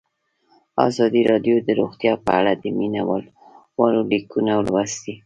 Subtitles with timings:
[0.87, 3.01] ازادي راډیو د روغتیا په اړه د مینه
[3.79, 5.13] والو لیکونه لوستي.